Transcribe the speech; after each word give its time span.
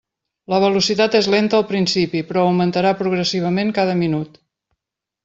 La 0.51 0.59
velocitat 0.61 1.17
és 1.19 1.27
lenta 1.33 1.59
al 1.59 1.67
principi, 1.73 2.21
però 2.29 2.45
augmentarà 2.47 2.95
progressivament 3.03 3.75
cada 3.81 3.95
minut. 4.05 4.41